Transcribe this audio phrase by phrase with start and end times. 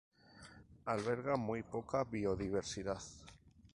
[0.85, 3.03] Alberga muy poca biodiversidad.